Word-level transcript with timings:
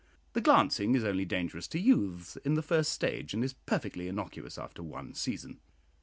The 0.33 0.41
glancing 0.41 0.95
is 0.95 1.03
only 1.03 1.25
dangerous 1.25 1.67
to 1.67 1.79
youths 1.79 2.35
in 2.37 2.55
the 2.55 2.63
first 2.63 2.91
stage, 2.91 3.35
and 3.35 3.43
is 3.43 3.53
perfectly 3.53 4.07
innocuous 4.07 4.57
after 4.57 4.81
one 4.81 5.13
season. 5.13 5.59